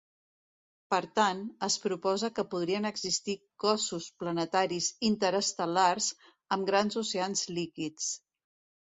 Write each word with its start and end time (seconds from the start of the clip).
Per 0.91 0.99
tant, 1.17 1.41
es 1.65 1.75
proposa 1.83 2.29
que 2.39 2.45
podrien 2.53 2.89
existir 2.89 3.35
cossos 3.65 4.07
planetaris 4.23 4.87
interestel·lars 5.11 6.09
amb 6.57 6.67
grans 6.71 6.99
oceans 7.03 7.45
líquids. 7.59 8.09